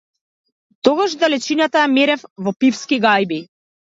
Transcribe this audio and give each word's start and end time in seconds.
Тогаш 0.87 1.15
далечината 1.25 1.83
ја 1.83 1.91
мерев 1.97 2.25
во 2.47 2.53
пивски 2.65 3.01
гајби. 3.07 3.41